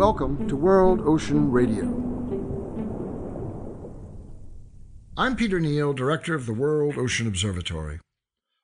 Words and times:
Welcome 0.00 0.48
to 0.48 0.56
World 0.56 1.02
Ocean 1.02 1.50
Radio. 1.50 1.84
I'm 5.14 5.36
Peter 5.36 5.60
Neill, 5.60 5.92
Director 5.92 6.34
of 6.34 6.46
the 6.46 6.54
World 6.54 6.96
Ocean 6.96 7.26
Observatory. 7.26 8.00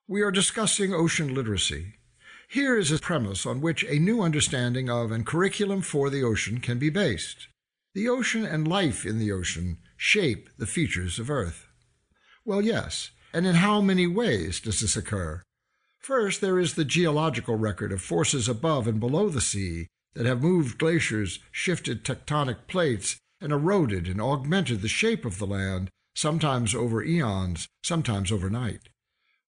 We 0.08 0.22
are 0.22 0.30
discussing 0.30 0.94
ocean 0.94 1.34
literacy. 1.34 1.96
Here 2.48 2.78
is 2.78 2.90
a 2.90 2.98
premise 2.98 3.44
on 3.44 3.60
which 3.60 3.84
a 3.84 3.98
new 3.98 4.22
understanding 4.22 4.88
of 4.88 5.12
and 5.12 5.26
curriculum 5.26 5.82
for 5.82 6.08
the 6.08 6.22
ocean 6.22 6.58
can 6.58 6.78
be 6.78 6.88
based. 6.88 7.48
The 7.94 8.08
ocean 8.08 8.46
and 8.46 8.66
life 8.66 9.04
in 9.04 9.18
the 9.18 9.30
ocean 9.30 9.76
shape 9.98 10.48
the 10.56 10.66
features 10.66 11.18
of 11.18 11.28
Earth. 11.28 11.66
Well, 12.46 12.62
yes, 12.62 13.10
and 13.34 13.46
in 13.46 13.56
how 13.56 13.82
many 13.82 14.06
ways 14.06 14.58
does 14.58 14.80
this 14.80 14.96
occur? 14.96 15.42
First, 15.98 16.40
there 16.40 16.58
is 16.58 16.76
the 16.76 16.84
geological 16.86 17.56
record 17.56 17.92
of 17.92 18.00
forces 18.00 18.48
above 18.48 18.88
and 18.88 18.98
below 18.98 19.28
the 19.28 19.42
sea 19.42 19.88
that 20.16 20.26
have 20.26 20.42
moved 20.42 20.78
glaciers, 20.78 21.38
shifted 21.52 22.02
tectonic 22.02 22.66
plates, 22.66 23.18
and 23.40 23.52
eroded 23.52 24.08
and 24.08 24.20
augmented 24.20 24.80
the 24.80 24.88
shape 24.88 25.26
of 25.26 25.38
the 25.38 25.46
land, 25.46 25.90
sometimes 26.14 26.74
over 26.74 27.04
eons, 27.04 27.68
sometimes 27.84 28.32
overnight. 28.32 28.88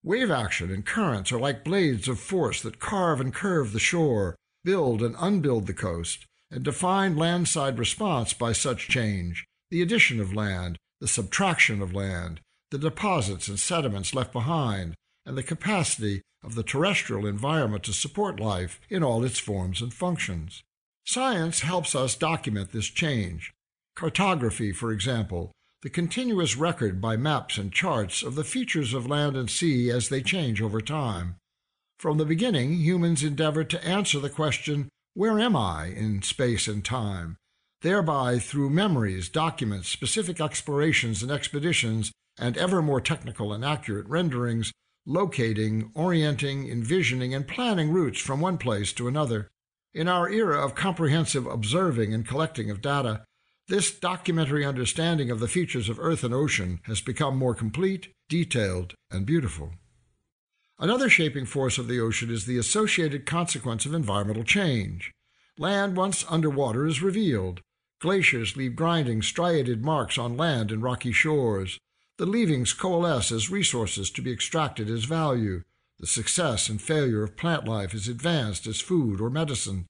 Wave 0.05 0.31
action 0.31 0.71
and 0.71 0.85
currents 0.85 1.33
are 1.33 1.41
like 1.41 1.65
blades 1.65 2.07
of 2.07 2.21
force 2.21 2.61
that 2.61 2.79
carve 2.79 3.19
and 3.21 3.35
curve 3.35 3.73
the 3.73 3.79
shore, 3.79 4.37
build 4.63 5.03
and 5.03 5.17
unbuild 5.19 5.67
the 5.67 5.73
coast, 5.73 6.27
and 6.51 6.63
define 6.63 7.17
landside 7.17 7.79
response 7.79 8.35
by 8.35 8.53
such 8.53 8.89
change, 8.89 9.47
the 9.71 9.81
addition 9.81 10.21
of 10.21 10.35
land, 10.35 10.77
the 11.01 11.09
subtraction 11.09 11.81
of 11.81 11.95
land, 11.95 12.41
the 12.71 12.79
deposits 12.79 13.49
and 13.49 13.59
sediments 13.59 14.15
left 14.15 14.33
behind, 14.33 14.95
and 15.29 15.37
the 15.37 15.43
capacity 15.43 16.23
of 16.43 16.55
the 16.55 16.63
terrestrial 16.63 17.27
environment 17.27 17.85
to 17.85 17.93
support 17.93 18.41
life 18.41 18.81
in 18.89 19.03
all 19.05 19.23
its 19.25 19.39
forms 19.39 19.83
and 19.83 19.93
functions. 19.93 20.63
Science 21.05 21.61
helps 21.61 21.95
us 21.95 22.17
document 22.17 22.73
this 22.73 22.87
change. 22.87 23.53
Cartography, 23.95 24.73
for 24.73 24.91
example, 24.91 25.53
the 25.83 25.91
continuous 25.91 26.57
record 26.57 27.01
by 27.01 27.17
maps 27.17 27.59
and 27.59 27.73
charts 27.73 28.23
of 28.23 28.37
the 28.37 28.45
features 28.45 28.95
of 28.95 29.07
land 29.07 29.37
and 29.37 29.51
sea 29.51 29.91
as 29.91 30.09
they 30.09 30.23
change 30.23 30.63
over 30.63 30.81
time. 30.81 31.37
From 31.99 32.17
the 32.17 32.25
beginning, 32.25 32.73
humans 32.75 33.23
endeavored 33.23 33.69
to 33.71 33.85
answer 33.85 34.19
the 34.19 34.31
question, 34.31 34.89
Where 35.13 35.39
am 35.39 35.55
I 35.55 35.87
in 35.87 36.23
space 36.23 36.67
and 36.67 36.85
time? 36.85 37.37
Thereby, 37.83 38.39
through 38.39 38.71
memories, 38.71 39.29
documents, 39.29 39.89
specific 39.89 40.41
explorations 40.41 41.23
and 41.23 41.31
expeditions, 41.31 42.13
and 42.39 42.57
ever 42.57 42.81
more 42.81 43.01
technical 43.01 43.53
and 43.53 43.65
accurate 43.65 44.09
renderings, 44.09 44.73
locating, 45.09 45.91
orienting, 45.95 46.69
envisioning, 46.69 47.35
and 47.35 47.49
planning 47.49 47.91
routes 47.91 48.21
from 48.21 48.41
one 48.41 48.59
place 48.59 48.93
to 48.93 49.09
another. 49.09 49.49
In 49.95 50.07
our 50.07 50.29
era 50.29 50.63
of 50.65 50.75
comprehensive 50.75 51.47
observing 51.47 52.13
and 52.13 52.29
collecting 52.29 52.71
of 52.71 52.83
data, 52.83 53.25
this 53.69 53.91
documentary 53.91 54.65
understanding 54.65 55.31
of 55.31 55.41
the 55.41 55.49
features 55.49 55.89
of 55.89 55.99
earth 55.99 56.23
and 56.25 56.35
ocean 56.35 56.81
has 56.85 57.01
become 57.01 57.37
more 57.37 57.55
complete, 57.55 58.09
detailed, 58.29 58.95
and 59.11 59.25
beautiful. 59.25 59.73
Another 60.79 61.09
shaping 61.09 61.47
force 61.47 61.79
of 61.79 61.89
the 61.89 61.99
ocean 61.99 62.31
is 62.31 62.45
the 62.45 62.59
associated 62.59 63.27
consequence 63.27 63.87
of 63.87 63.95
environmental 63.95 64.45
change. 64.45 65.11
Land 65.59 65.97
once 65.97 66.25
underwater 66.29 66.87
is 66.87 67.03
revealed. 67.03 67.61
Glaciers 68.01 68.57
leave 68.57 68.77
grinding, 68.77 69.23
striated 69.23 69.85
marks 69.85 70.19
on 70.19 70.37
land 70.37 70.71
and 70.71 70.83
rocky 70.83 71.13
shores. 71.13 71.79
The 72.19 72.27
leavings 72.27 72.73
coalesce 72.73 73.31
as 73.31 73.49
resources 73.49 74.11
to 74.11 74.23
be 74.23 74.33
extracted 74.33 74.91
as 74.91 75.05
value. 75.05 75.63
The 76.01 76.07
success 76.09 76.69
and 76.69 76.83
failure 76.83 77.23
of 77.23 77.37
plant 77.37 77.65
life 77.65 77.95
is 77.95 78.09
advanced 78.09 78.67
as 78.67 78.81
food 78.81 79.21
or 79.21 79.31
medicine. 79.31 79.87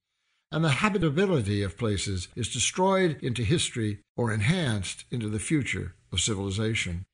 And 0.52 0.62
the 0.62 0.82
habitability 0.84 1.62
of 1.62 1.78
places 1.78 2.28
is 2.36 2.52
destroyed 2.52 3.18
into 3.22 3.44
history 3.44 4.00
or 4.14 4.30
enhanced 4.30 5.04
into 5.10 5.30
the 5.30 5.38
future 5.38 5.94
of 6.12 6.20
civilization. 6.20 7.06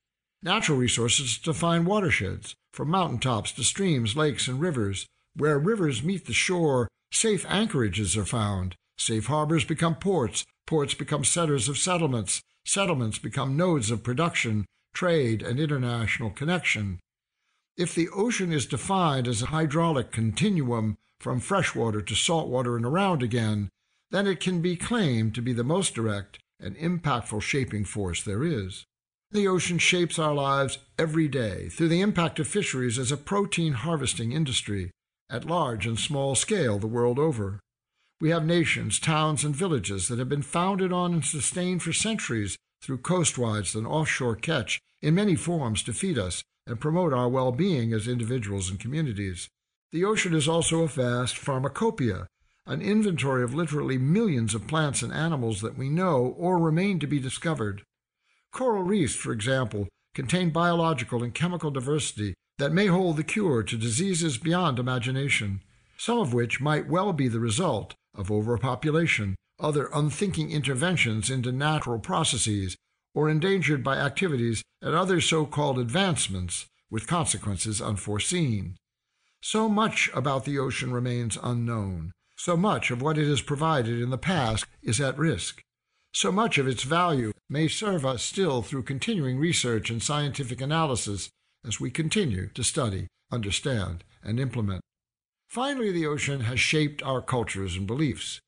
Natural 0.42 0.76
resources 0.76 1.38
define 1.38 1.84
watersheds, 1.84 2.56
from 2.72 2.90
mountaintops 2.90 3.52
to 3.52 3.62
streams, 3.62 4.16
lakes, 4.16 4.48
and 4.48 4.60
rivers. 4.60 5.06
Where 5.36 5.60
rivers 5.60 6.02
meet 6.02 6.26
the 6.26 6.32
shore, 6.32 6.88
safe 7.12 7.46
anchorages 7.48 8.16
are 8.16 8.24
found. 8.24 8.74
Safe 8.98 9.26
harbors 9.26 9.64
become 9.64 9.94
ports. 9.94 10.44
Ports 10.66 10.94
become 10.94 11.22
centers 11.22 11.68
of 11.68 11.78
settlements. 11.78 12.40
Settlements 12.66 13.20
become 13.20 13.56
nodes 13.56 13.92
of 13.92 14.02
production 14.02 14.64
trade, 14.94 15.42
and 15.42 15.60
international 15.60 16.30
connection. 16.30 17.00
If 17.76 17.94
the 17.94 18.08
ocean 18.08 18.52
is 18.52 18.66
defined 18.66 19.28
as 19.28 19.42
a 19.42 19.46
hydraulic 19.46 20.12
continuum 20.12 20.96
from 21.20 21.40
freshwater 21.40 22.00
to 22.02 22.14
saltwater 22.14 22.76
and 22.76 22.86
around 22.86 23.22
again, 23.22 23.68
then 24.10 24.26
it 24.26 24.40
can 24.40 24.62
be 24.62 24.76
claimed 24.76 25.34
to 25.34 25.42
be 25.42 25.52
the 25.52 25.64
most 25.64 25.94
direct 25.94 26.38
and 26.60 26.76
impactful 26.76 27.42
shaping 27.42 27.84
force 27.84 28.22
there 28.22 28.44
is. 28.44 28.84
The 29.32 29.48
ocean 29.48 29.78
shapes 29.78 30.18
our 30.18 30.34
lives 30.34 30.78
every 30.96 31.26
day 31.26 31.68
through 31.68 31.88
the 31.88 32.00
impact 32.00 32.38
of 32.38 32.46
fisheries 32.46 32.98
as 32.98 33.10
a 33.10 33.16
protein 33.16 33.72
harvesting 33.72 34.30
industry 34.30 34.92
at 35.28 35.44
large 35.44 35.86
and 35.86 35.98
small 35.98 36.36
scale 36.36 36.78
the 36.78 36.86
world 36.86 37.18
over. 37.18 37.58
We 38.20 38.30
have 38.30 38.46
nations, 38.46 39.00
towns, 39.00 39.42
and 39.42 39.56
villages 39.56 40.06
that 40.08 40.20
have 40.20 40.28
been 40.28 40.42
founded 40.42 40.92
on 40.92 41.12
and 41.12 41.24
sustained 41.24 41.82
for 41.82 41.92
centuries 41.92 42.56
through 42.84 42.98
coastwise 42.98 43.74
and 43.74 43.86
offshore 43.86 44.36
catch 44.36 44.78
in 45.00 45.14
many 45.14 45.34
forms 45.34 45.82
to 45.82 45.92
feed 45.92 46.18
us 46.18 46.42
and 46.66 46.80
promote 46.80 47.12
our 47.12 47.28
well 47.28 47.50
being 47.50 47.92
as 47.92 48.06
individuals 48.06 48.68
and 48.68 48.78
communities. 48.78 49.48
The 49.90 50.04
ocean 50.04 50.34
is 50.34 50.48
also 50.48 50.82
a 50.82 50.88
vast 50.88 51.36
pharmacopoeia, 51.36 52.26
an 52.66 52.82
inventory 52.82 53.42
of 53.42 53.54
literally 53.54 53.96
millions 53.96 54.54
of 54.54 54.66
plants 54.66 55.02
and 55.02 55.12
animals 55.12 55.60
that 55.62 55.78
we 55.78 55.88
know 55.88 56.34
or 56.38 56.58
remain 56.58 56.98
to 57.00 57.06
be 57.06 57.18
discovered. 57.18 57.82
Coral 58.52 58.82
reefs, 58.82 59.14
for 59.14 59.32
example, 59.32 59.88
contain 60.14 60.50
biological 60.50 61.22
and 61.22 61.34
chemical 61.34 61.70
diversity 61.70 62.34
that 62.58 62.72
may 62.72 62.86
hold 62.86 63.16
the 63.16 63.24
cure 63.24 63.62
to 63.62 63.76
diseases 63.76 64.38
beyond 64.38 64.78
imagination, 64.78 65.60
some 65.96 66.18
of 66.18 66.34
which 66.34 66.60
might 66.60 66.88
well 66.88 67.12
be 67.12 67.28
the 67.28 67.40
result 67.40 67.94
of 68.14 68.30
overpopulation 68.30 69.34
other 69.58 69.88
unthinking 69.94 70.50
interventions 70.50 71.30
into 71.30 71.52
natural 71.52 71.98
processes, 71.98 72.76
or 73.14 73.28
endangered 73.28 73.84
by 73.84 73.96
activities 73.96 74.62
and 74.82 74.94
other 74.94 75.20
so 75.20 75.46
called 75.46 75.78
advancements 75.78 76.66
with 76.90 77.06
consequences 77.06 77.80
unforeseen. 77.80 78.76
So 79.42 79.68
much 79.68 80.10
about 80.14 80.44
the 80.44 80.58
ocean 80.58 80.92
remains 80.92 81.38
unknown. 81.42 82.12
So 82.36 82.56
much 82.56 82.90
of 82.90 83.00
what 83.00 83.18
it 83.18 83.28
has 83.28 83.40
provided 83.42 84.00
in 84.00 84.10
the 84.10 84.18
past 84.18 84.66
is 84.82 85.00
at 85.00 85.18
risk. 85.18 85.62
So 86.12 86.32
much 86.32 86.58
of 86.58 86.66
its 86.66 86.82
value 86.82 87.32
may 87.48 87.68
serve 87.68 88.04
us 88.06 88.22
still 88.22 88.62
through 88.62 88.84
continuing 88.84 89.38
research 89.38 89.90
and 89.90 90.02
scientific 90.02 90.60
analysis 90.60 91.28
as 91.66 91.80
we 91.80 91.90
continue 91.90 92.48
to 92.54 92.64
study, 92.64 93.06
understand, 93.30 94.04
and 94.22 94.40
implement. 94.40 94.80
Finally, 95.48 95.92
the 95.92 96.06
ocean 96.06 96.40
has 96.40 96.58
shaped 96.58 97.02
our 97.02 97.20
cultures 97.20 97.76
and 97.76 97.86
beliefs. 97.86 98.40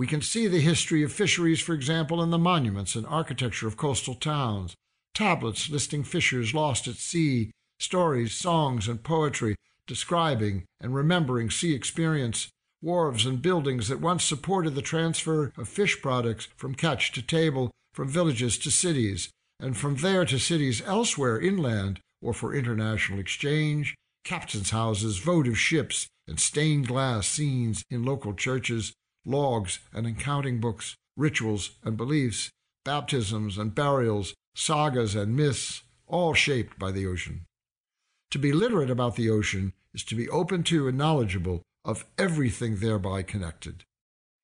We 0.00 0.06
can 0.06 0.22
see 0.22 0.46
the 0.46 0.62
history 0.62 1.02
of 1.02 1.12
fisheries, 1.12 1.60
for 1.60 1.74
example, 1.74 2.22
in 2.22 2.30
the 2.30 2.38
monuments 2.38 2.94
and 2.94 3.04
architecture 3.04 3.68
of 3.68 3.76
coastal 3.76 4.14
towns, 4.14 4.74
tablets 5.12 5.68
listing 5.68 6.04
fishers 6.04 6.54
lost 6.54 6.88
at 6.88 6.94
sea, 6.94 7.50
stories, 7.78 8.32
songs, 8.32 8.88
and 8.88 9.02
poetry 9.02 9.56
describing 9.86 10.64
and 10.80 10.94
remembering 10.94 11.50
sea 11.50 11.74
experience, 11.74 12.48
wharves 12.80 13.26
and 13.26 13.42
buildings 13.42 13.88
that 13.88 14.00
once 14.00 14.24
supported 14.24 14.74
the 14.74 14.80
transfer 14.80 15.52
of 15.58 15.68
fish 15.68 16.00
products 16.00 16.48
from 16.56 16.74
catch 16.74 17.12
to 17.12 17.20
table, 17.20 17.70
from 17.92 18.08
villages 18.08 18.56
to 18.56 18.70
cities, 18.70 19.28
and 19.60 19.76
from 19.76 19.96
there 19.96 20.24
to 20.24 20.38
cities 20.38 20.80
elsewhere 20.86 21.38
inland 21.38 22.00
or 22.22 22.32
for 22.32 22.54
international 22.54 23.18
exchange, 23.18 23.94
captains' 24.24 24.70
houses, 24.70 25.18
votive 25.18 25.58
ships, 25.58 26.06
and 26.26 26.40
stained 26.40 26.88
glass 26.88 27.28
scenes 27.28 27.84
in 27.90 28.02
local 28.02 28.32
churches, 28.32 28.94
logs 29.24 29.80
and 29.92 30.06
accounting 30.06 30.60
books, 30.60 30.96
rituals 31.16 31.72
and 31.84 31.96
beliefs, 31.96 32.50
baptisms 32.84 33.58
and 33.58 33.74
burials, 33.74 34.34
sagas 34.54 35.14
and 35.14 35.36
myths, 35.36 35.82
all 36.06 36.34
shaped 36.34 36.78
by 36.78 36.90
the 36.90 37.06
ocean. 37.06 37.46
To 38.30 38.38
be 38.38 38.52
literate 38.52 38.90
about 38.90 39.16
the 39.16 39.30
ocean 39.30 39.72
is 39.92 40.04
to 40.04 40.14
be 40.14 40.28
open 40.28 40.62
to 40.64 40.88
and 40.88 40.96
knowledgeable 40.96 41.62
of 41.84 42.04
everything 42.18 42.76
thereby 42.76 43.22
connected. 43.22 43.84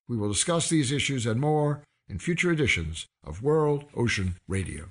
We 0.09 0.17
will 0.17 0.29
discuss 0.29 0.69
these 0.69 0.93
issues 0.93 1.27
and 1.27 1.41
more 1.41 1.83
in 2.09 2.19
future 2.19 2.51
editions 2.51 3.07
of 3.25 3.43
World 3.43 3.85
Ocean 3.95 4.37
Radio. 4.49 4.91